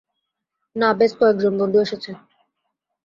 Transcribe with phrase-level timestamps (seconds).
[0.75, 2.11] না, ব্যস কয়েকজন বন্ধু এসেছে।